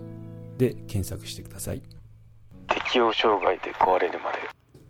[0.58, 1.80] で検索してください。
[2.68, 4.38] 適応障害で壊れるまで。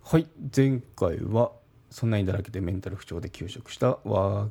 [0.03, 0.27] はい。
[0.55, 1.53] 前回は
[1.89, 4.51] そんなにだらけでメンタル不調で休職したわー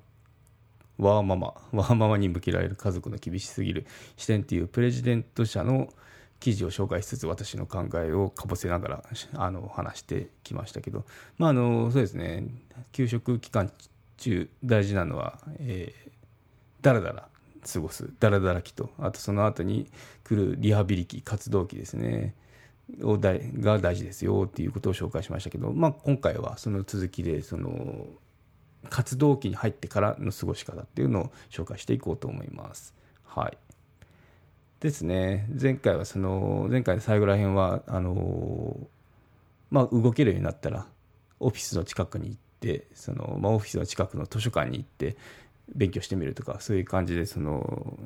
[0.97, 1.53] ワーママ。
[1.73, 5.89] ワーママに向けられる家族の厳しすぎる視点というプレジデント社の
[6.39, 9.03] 記事を紹介しつつ私の考えをかぶせながら
[9.33, 11.05] あの話してきましたけど。
[11.37, 12.45] まああのそうですね。
[12.91, 13.71] 給食期間
[14.17, 16.11] 中大事なのは、えー、
[16.81, 17.27] だらだら
[17.71, 18.09] 過ごす。
[18.19, 18.89] だらだら期と。
[18.99, 19.91] あとその後に
[20.23, 22.35] 来るリハビリ期活動期ですね。
[23.03, 28.07] を大が大事ですよっていうことを紹介しましたけど、まあ、今回はその続きでその
[28.89, 32.93] 活動期に入ってからの過ごし方っていうのを紹介していこうと思います。
[33.25, 33.57] はい。
[34.79, 35.47] ですね。
[35.61, 38.87] 前回はその、前回の最後らへんは、あの
[39.69, 40.87] まあ、動けるようになったら、
[41.39, 45.17] オフィスの近くに行って、その、まあ、オフィスの近くの図書館に行って、
[45.75, 47.99] 勉強してみるとか、そういう感じで、その、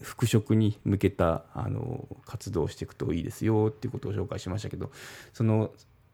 [0.00, 4.90] 復職に向けたあの活動をしていくといいですよっていうことを紹介しましたけど
[5.32, 5.70] その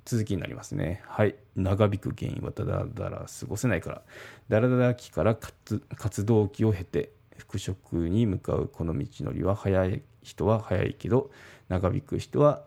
[0.08, 1.02] 続きになりますね。
[1.06, 1.34] はい。
[1.54, 4.02] 長引く原因はだらだら過ごせないから。
[4.48, 11.30] だらだら期から活動期を経て、復職に向かうこの道のりは早い人は早いけど、
[11.68, 12.64] 長引く人は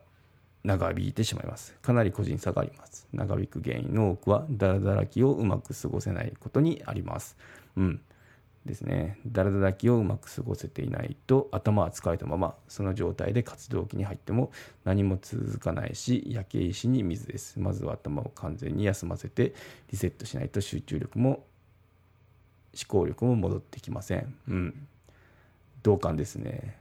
[0.63, 1.75] 長引いてしまいます。
[1.81, 3.08] かなり個人差があります。
[3.13, 7.38] 長引く原因の多くは、だらだら期をうまく過ごせないことにあります。
[7.75, 8.01] うん。
[8.66, 14.51] ですね、だらだら期をうまく過ごせていないと頭は疲れたままその状態で活動期に入っても
[14.84, 19.56] 何も続かないし焼け石に水ですまずは頭を完全に休ませて
[19.91, 21.44] リセットしないと集中力も
[22.74, 24.34] 思考力も戻ってきません。
[24.48, 24.88] うん。
[25.84, 26.78] 同感ですね。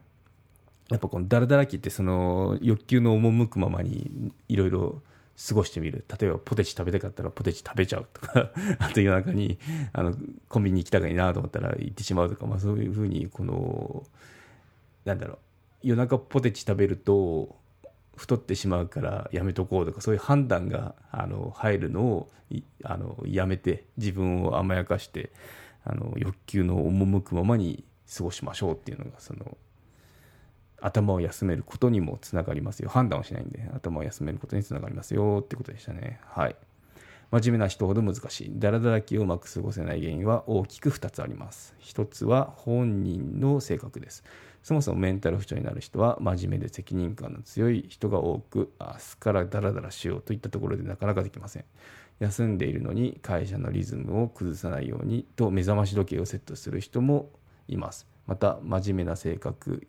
[0.91, 5.03] やっぱこのだらだら期ってその欲求の赴くままにいろいろ
[5.49, 6.05] 過ごしてみる。
[6.21, 9.59] 例えばポテチ食べたかったらポテチ食べちゃうとか あと夜中に
[9.93, 10.15] あの
[10.49, 14.05] コンビニ行きたくないなと思ったら行ってしまうとか、まあそういうふうに、この、
[15.05, 15.39] なんだろう、
[15.83, 17.57] 夜中ポテチ食べると
[18.17, 22.31] 太ってしまうからやめとこうとか、そういう判断があの入るのを
[22.85, 25.31] あのやめて、自分を甘やかして、
[25.85, 27.85] あの欲求の赴くままに
[28.17, 29.57] 過ごしましょうっていうのが、その、
[30.81, 32.89] 頭を休めることにもつながりますよ。
[32.89, 36.21] 判断をしないんで、頭を休めることにつながりますよってことでしたね。
[36.25, 36.57] はい。
[37.31, 38.53] 真面目な人ほど難しい。
[38.59, 41.77] だらだら気をうまく過ごせない原因は大きく2つあります。
[41.81, 44.25] 1つは本人の性格です。
[44.63, 51.65] そもそもメンタル不調になる人は真面目で責任感の強い人が多く、明日からダラダラしようといったところでなかなかできません。
[52.21, 57.31] 休んでいるのに会社のリズムを崩さないようにと目覚まし時計をセットする人も
[57.67, 58.07] います。
[58.27, 59.83] また、真面目な性格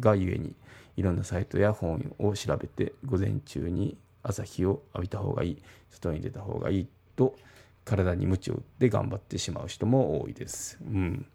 [0.00, 0.54] がゆえに
[0.96, 7.36] いろんなサイトや本を調べて午前中に朝日を浴びた方がいい外に出た方がいいと
[7.84, 10.78] 体に鞭を打って頑張ってしまう人も多いです。
[10.82, 11.26] うん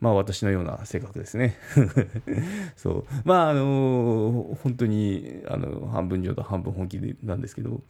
[0.00, 1.56] まあ私のような性格ですね。
[2.76, 3.04] そう。
[3.24, 7.82] まああの、本当にあの半分冗談半分本気でなんですけど、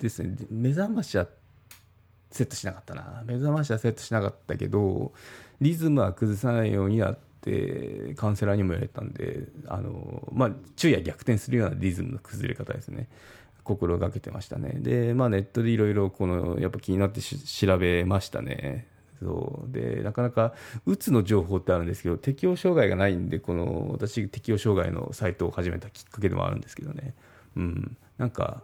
[0.00, 1.26] ですね、目覚ましは
[2.30, 3.22] セットしなかったな。
[3.26, 5.12] 目覚ましはセットしなかったけど、
[5.60, 13.08] リズムは崩さないようにはってカウンセラーにも言われたんであの、まあ、昼夜逆転するようなリズムの崩れ方ですね。
[13.62, 14.76] 心がけてましたね。
[14.78, 18.86] で、まあ、ネットでいろいろこのやっぱ気になって調べましたね。
[19.20, 19.72] そう。
[19.72, 20.54] でなかなか
[20.84, 27.14] うつの情報ってあるんですけど適応障害がないんでこの私適応障害のサイトを始めたきっかけでもあるんですけどね。
[27.56, 27.96] うん。
[28.18, 28.62] なんか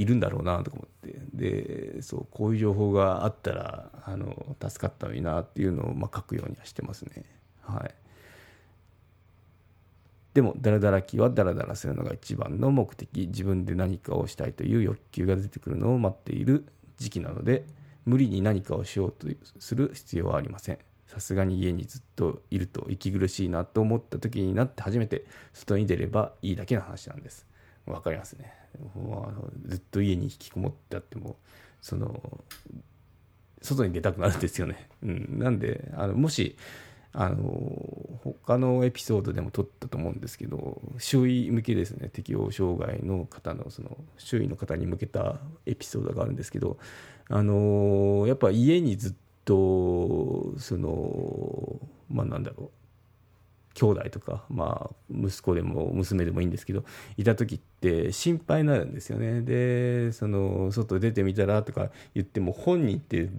[0.00, 1.20] いるんだろうなと思って。
[1.34, 7.24] でそうこういう情報があったらあの助かったのになっていうのを、まあ、書くようにはしてますね。
[7.62, 7.94] はい。
[10.32, 13.26] でもダラダラ期はダラダラするのが一番の目的。
[13.26, 16.64] 自分で何かをしたいという欲求が出てくるのを待っている
[16.96, 17.66] 時期なので
[18.06, 19.26] 無理に何かをしようと
[19.58, 20.78] する必要はありません。
[21.06, 27.46] さすがに家にずっといると息苦しいなと思った時になって初めて外に出ればいいだけの話なんです。
[27.86, 28.59] わかりますね。
[29.66, 31.36] ずっと家に引きこもってあっても
[31.80, 32.44] その
[33.62, 36.56] 外に出たくなるんですよね、 うん、なんであのもし
[37.12, 46.78] あの他のエピソードでも撮ったと思うんですけど周囲向けですね適応障害の方のその周囲の方に向けたエピソードがあるんですけど
[47.28, 49.14] あのやっぱ家にずっ
[49.44, 52.79] とそのまあなんだろう
[53.80, 56.84] 兄弟とか、まあ、息子でも娘でもいいんですけど
[57.16, 59.40] いた時って心配になるんですよね。
[59.40, 63.30] でその外出てみたらとか言っても本人って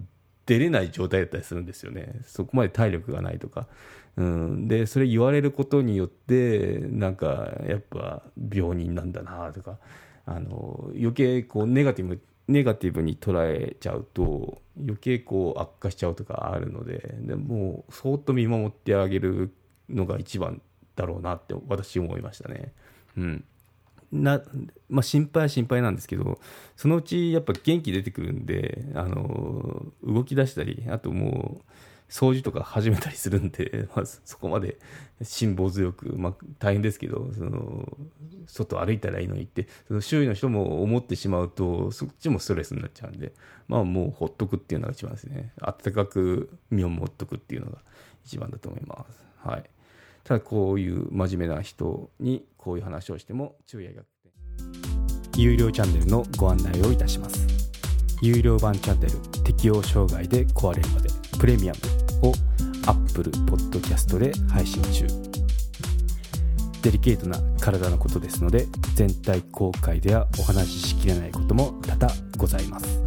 [0.44, 2.20] 出れない状態だったりするんですよね。
[2.26, 3.68] そこまで体力がないとか、
[4.16, 8.22] うん、でそれ言われることによってなんかやっぱ
[8.52, 9.78] 病人なんだなとか。
[10.24, 19.52] あの余計こうネガティブネガティブに捉えちゃうと余計こう悪化しちゃうとかあるのででもうそっと見守ってあげる
[19.92, 20.60] のが一番
[20.96, 22.72] だろうなって私思いましたね。
[23.16, 23.44] うん
[24.12, 24.42] な
[24.90, 26.38] まあ、心配は心配なんですけど
[26.76, 31.72] そのうちやっぱ元気出てくるんであの動き出したりあともう
[32.10, 34.76] 掃除とか始めたりするんで、 まあ、そこまで
[35.22, 37.88] 辛抱強く、まあ、大変ですけどその
[38.46, 43.32] 外歩いたらいいのにってその周囲の人も思ってしまうとそっちもストレスになっちゃうんで、
[43.66, 47.78] まあ、もうほっとくっていうのが一番ですね暖かく身を持っとくっていうのが
[48.26, 49.24] 一番だと思います。
[49.38, 49.70] はい
[50.24, 54.02] ただこういう真面目な人にこういう話をしても注意が
[55.36, 57.46] 有料チャンネルのご案内をいたします。
[58.20, 61.08] 有料版チャンネル適応障害で壊れるまで
[61.38, 61.72] プレミア
[62.22, 62.32] ムを
[62.86, 65.06] Apple Podcast で配信中。
[66.82, 73.01] デリケートな体のことですので全体公開ではお話ししきれないことも多々ございます。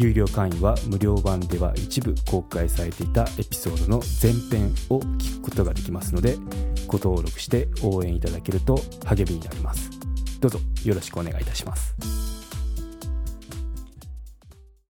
[0.00, 6.36] 有料会員は無料版では一部公開されていたエピソードの前編を聞くことができますので
[6.86, 9.90] ご登録して応援いただけると励みになります。
[10.40, 12.39] どうぞよろしくお願いいたします。